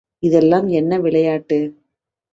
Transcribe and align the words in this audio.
இதெல்லாம் 0.23 0.67
என்ன 0.69 0.99
விளையாட்டு! 0.99 1.59